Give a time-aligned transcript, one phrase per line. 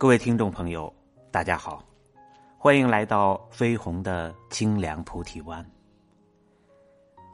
[0.00, 0.90] 各位听众朋友，
[1.30, 1.84] 大家好，
[2.56, 5.62] 欢迎来到飞鸿的清凉菩提湾。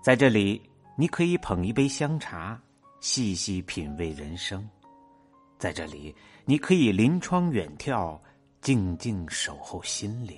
[0.03, 0.61] 在这里，
[0.97, 2.61] 你可以捧一杯香茶，
[2.99, 4.61] 细细品味人生；
[5.61, 6.13] 在这里，
[6.45, 8.19] 你可以临窗远眺，
[8.61, 10.37] 静静守候心灵。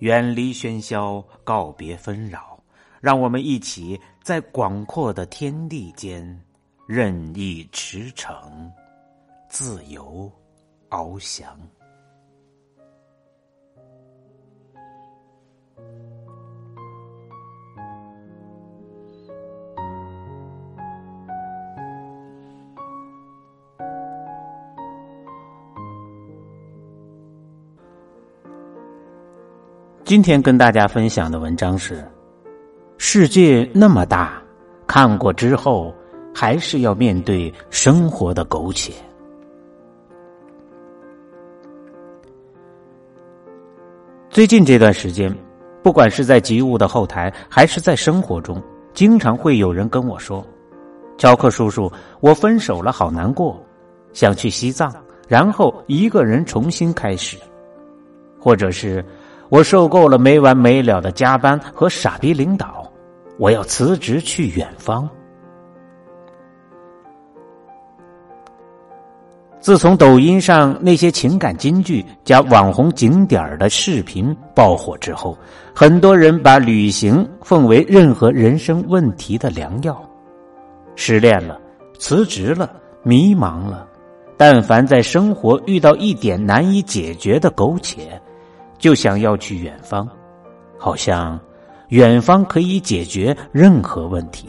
[0.00, 2.62] 远离喧嚣，告别纷扰，
[3.00, 6.38] 让我们一起在广阔的天地间
[6.86, 8.70] 任意驰骋，
[9.48, 10.30] 自由
[10.90, 11.48] 翱翔。
[30.02, 32.04] 今天跟大家分享的文章是：
[32.98, 34.42] 世界那么大，
[34.84, 35.94] 看过之后
[36.34, 38.92] 还是要面对生活的苟且。
[44.30, 45.36] 最近这段时间，
[45.82, 48.62] 不管是在集物的后台，还是在生活中，
[48.94, 50.46] 经常会有人跟我说
[51.18, 53.60] ：“乔克叔叔，我分手了，好难过，
[54.12, 54.94] 想去西藏，
[55.26, 57.36] 然后一个人重新开始。”
[58.38, 59.04] 或者是。
[59.48, 62.88] 我受够了没完没了的加班和傻逼领导，
[63.36, 65.10] 我要辞职去远方。
[69.60, 75.36] 自从抖音上那些情感金句加网红景点的视频爆火之后，
[75.74, 80.02] 很多人把旅行奉为任何人生问题的良药。
[80.96, 81.60] 失恋了，
[81.98, 82.70] 辞职了，
[83.02, 83.86] 迷茫了，
[84.36, 88.20] 但凡在生活遇到一点难以解决的苟且。
[88.78, 90.08] 就想要去远方，
[90.78, 91.38] 好像
[91.88, 94.48] 远方可以解决任何问题。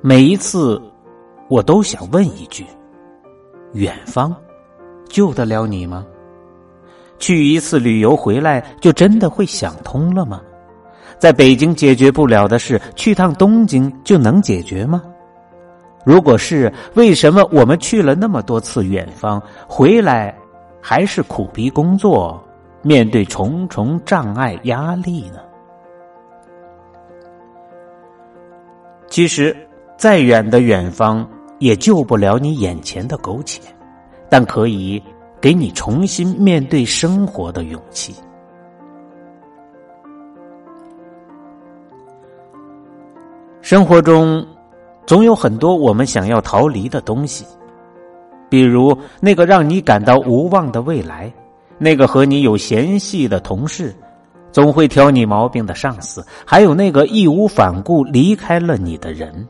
[0.00, 0.82] 每一次，
[1.52, 2.64] 我都想问一句：
[3.74, 4.34] 远方
[5.06, 6.06] 救得了你吗？
[7.18, 10.40] 去一次旅游回来，就真的会想通了吗？
[11.18, 15.02] 在北京解决不了的事，去趟东京就能解决吗？
[16.06, 20.34] 如果是，为什么我们去了那么多次远方，回来
[20.80, 22.42] 还是苦逼工作，
[22.80, 25.40] 面对重重障碍压力呢？
[29.06, 29.54] 其实，
[29.98, 31.28] 再远的远方
[31.62, 33.60] 也救不了你眼前的苟且，
[34.28, 35.02] 但可以
[35.40, 38.14] 给你重新面对生活的勇气。
[43.60, 44.44] 生活中。
[45.04, 47.44] 总有很多我们想要逃离的东西，
[48.48, 51.30] 比如那个让你感到无望的未来，
[51.76, 53.92] 那个和你有嫌隙的同事，
[54.52, 59.46] 总会挑你毛病的上司，还有那个义无反顾离开了你的人，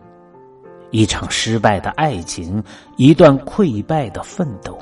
[0.92, 2.62] 一场失败的爱情，
[2.96, 4.78] 一段溃败的奋斗。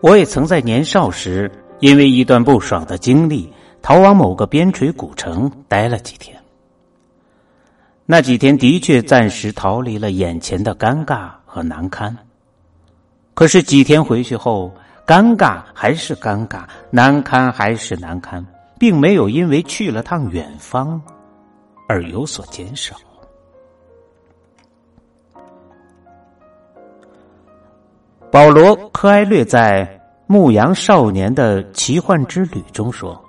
[0.00, 3.52] 我也曾在年少时，因为一段不爽的经历。
[3.80, 6.34] 逃往某个边陲古城待了几天，
[8.06, 12.16] 那几天的确暂时逃离了眼前的尴尬和难堪。
[13.34, 14.72] 可是几天回去后，
[15.06, 18.42] 尴尬还是尴尬，难堪还是难堪，
[18.78, 20.98] 并没有因为去了趟远方
[21.86, 22.96] 而有所减少。
[28.30, 29.86] 保罗·科埃略在
[30.26, 33.20] 《牧羊少年的奇幻之旅》中说。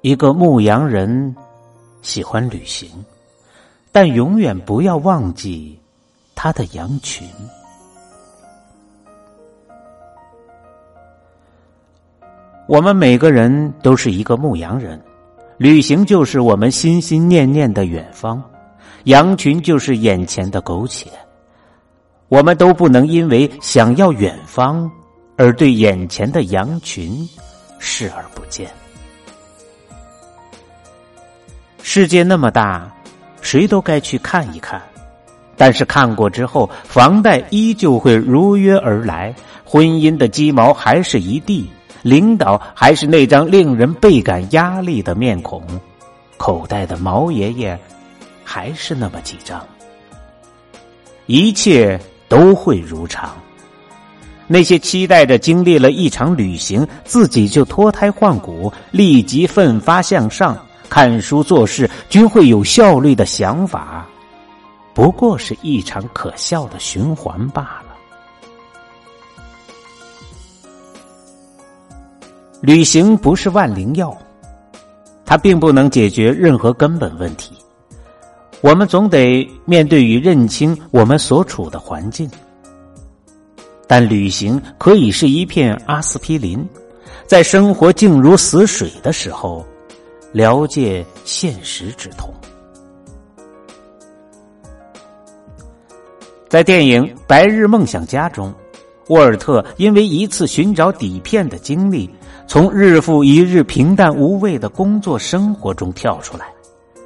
[0.00, 1.36] 一个牧羊人
[2.00, 2.90] 喜欢旅行，
[3.92, 5.78] 但永远不要忘记
[6.34, 7.28] 他的羊群。
[12.66, 15.00] 我们每个人都是一个牧羊人，
[15.62, 18.42] 旅行就是我们心心念念的远方，
[19.04, 21.08] 羊群就是眼前的苟且。
[22.26, 24.90] 我们都不能因为想要远方
[25.36, 27.16] 而对眼前的羊群
[27.78, 28.68] 视而不见。
[31.80, 32.92] 世界那么大，
[33.40, 34.82] 谁都该去看一看。
[35.56, 39.32] 但是看过之后，房贷依旧会如约而来，
[39.64, 41.70] 婚姻的鸡毛还是一地，
[42.02, 45.62] 领导还是那张令人倍感压力的面孔，
[46.36, 47.78] 口袋的毛爷爷
[48.44, 49.64] 还是那么几张，
[51.26, 53.30] 一切都会如常。
[54.48, 60.58] 那些期待着经历了一场旅行，自己就脱胎换骨，立即奋发向上。
[60.90, 64.06] 看书做事均会有效率的想法，
[64.92, 67.81] 不过是一场可笑的循环罢了。
[72.62, 74.16] 旅行不是万灵药，
[75.24, 77.52] 它并不能解决任何根本问题。
[78.60, 82.30] 我们总得面对与认清我们所处的环境，
[83.88, 86.64] 但旅行可以是一片阿司匹林，
[87.26, 89.66] 在生活静如死水的时候，
[90.30, 92.32] 了解现实之痛。
[96.48, 98.54] 在电影《白日梦想家》中，
[99.08, 102.08] 沃尔特因为一次寻找底片的经历，
[102.46, 106.46] 从日复一日平淡无味的工作生活中跳出来。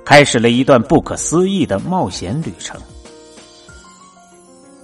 [0.04, 2.80] 开始了一段不可思议的冒险旅程。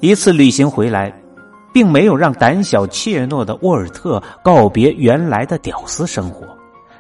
[0.01, 1.17] 一次旅行回来，
[1.73, 6.45] 并没有让胆小怯懦的沃尔特告别原来的屌丝生活，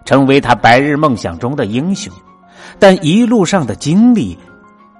[0.04, 2.12] 成为他白日梦想中的英雄。
[2.78, 4.38] 但一路上的经历，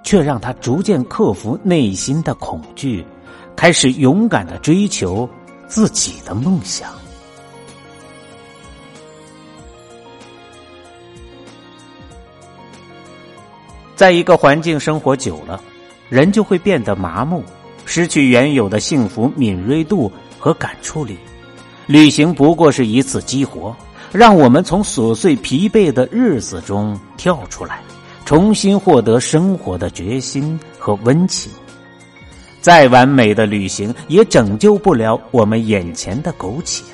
[0.02, 3.06] 却让他逐渐克服内心的恐惧，
[3.62, 5.30] 开始勇敢的追求
[5.68, 6.90] 自己的梦想。
[13.94, 15.62] 在一个环境生活久了，
[16.08, 17.44] 人就会变得麻木，
[17.84, 20.10] 失去原有的幸福敏锐度
[20.40, 21.16] 和感触力。
[21.86, 23.72] 旅行不过是一次激活，
[24.10, 27.80] 让我们从琐碎疲惫的日子中跳出来，
[28.24, 31.48] 重新获得生活的决心和温情。
[32.62, 36.84] 再完美的旅行也拯救不了我们眼前的苟且，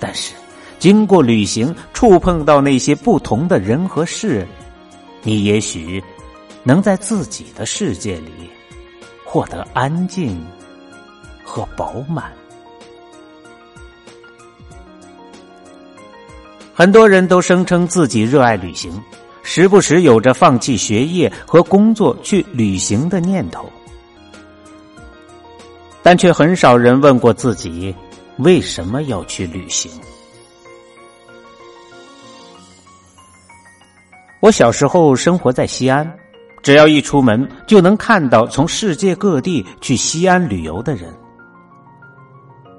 [0.00, 0.32] 但是
[0.78, 4.48] 经过旅行，触碰到那些不同的人和事。
[5.22, 6.02] 你也许
[6.62, 8.32] 能在自己的世界里
[9.22, 10.42] 获得安静
[11.44, 12.32] 和饱满。
[16.72, 18.98] 很多人都声称自己热爱旅行，
[19.42, 23.70] 时不时有着放弃学业和工作去旅行的念头，
[26.02, 27.94] 但却很少人问过自己
[28.38, 29.90] 为什么要去旅行。
[34.40, 36.10] 我小时候生活在西安，
[36.62, 41.14] 只要一出门就能看到从世界各地去西安旅游的人。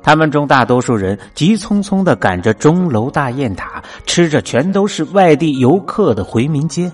[0.03, 6.91] 他们中大多数人急匆匆的赶着钟楼大雁塔，吃着全都是外地游客的回民街。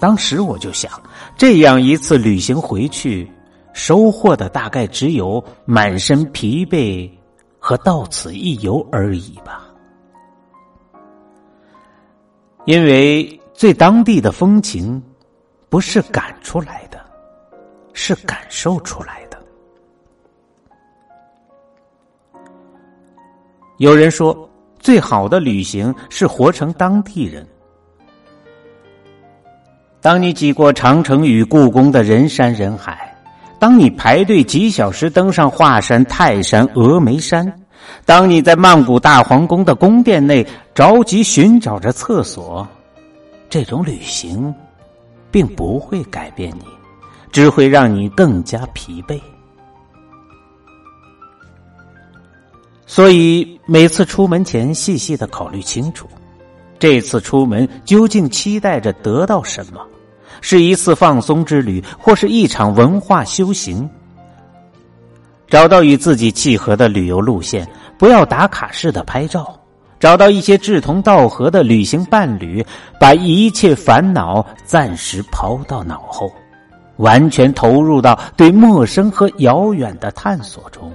[0.00, 0.90] 当时我就想，
[1.36, 3.30] 这样一次旅行回去，
[3.82, 7.10] 收获的大概只有满身疲惫
[7.58, 9.66] 和到此一游而已吧，
[12.64, 13.38] 因为。
[13.54, 15.00] 最当地的风情，
[15.68, 16.98] 不是赶出来的，
[17.92, 19.40] 是感受出来的。
[23.76, 24.48] 有人说，
[24.80, 27.46] 最好的旅行是活成当地人。
[30.00, 33.11] 当你挤过长城与故宫的人山人海，
[33.62, 37.46] 当你排队几小时登上华山、泰山、峨眉山，
[38.04, 40.44] 当你在曼谷大皇宫的宫殿内
[40.74, 42.66] 着急寻找着厕所。
[43.48, 44.52] 这种旅行，
[45.30, 46.64] 并不会改变你，
[47.30, 49.20] 只会让你更加疲惫。
[52.84, 56.08] 所以每次出门前，细细的考虑清楚，
[56.80, 59.80] 这次出门究竟期待着得到什么？
[60.42, 63.88] 是一次放松之旅，或是一场文化修行？
[65.48, 69.58] 找到与自己契合的旅游路线，不要打卡式的拍照。
[70.00, 72.66] 找到一些志同道合的旅行伴侣，
[72.98, 76.28] 把一切烦恼暂时抛到脑后，
[76.96, 80.92] 完全投入到对陌生和遥远的探索中，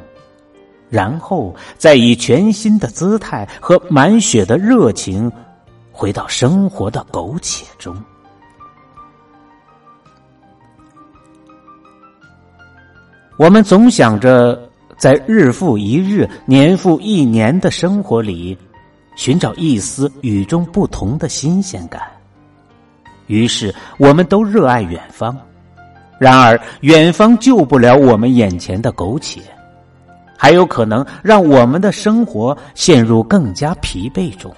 [0.89, 5.31] 然后再以全新的姿态和满血的热情，
[5.89, 7.95] 回到生活的苟且中。
[13.37, 14.59] 我们总想着
[14.97, 18.57] 在日复一日、年复一年的生活里。
[19.15, 22.03] 寻找一丝与众不同的新鲜感，
[23.25, 25.35] 于是我们都热爱远方。
[26.19, 29.41] 然而，远方救不了我们眼前的苟且，
[30.37, 34.55] 还有可能让我们的生活陷入更加疲惫中。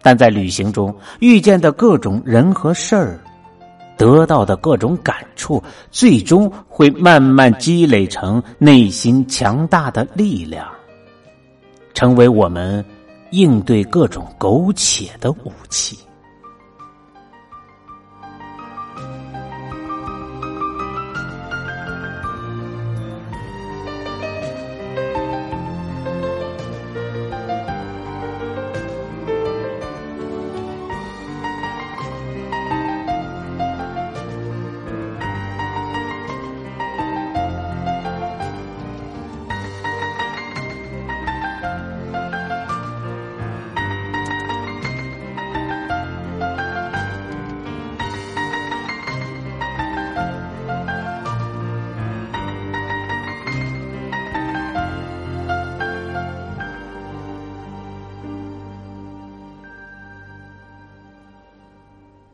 [0.00, 3.18] 但在旅行中遇见的各种人和事儿，
[3.96, 10.66] 得到的各种感触，最终会慢慢积累成内心强大的力量。
[11.92, 12.84] 成为我们
[13.30, 15.98] 应对各种苟且的武器。